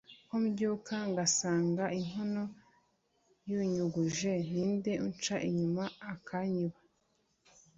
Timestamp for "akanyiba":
6.13-6.79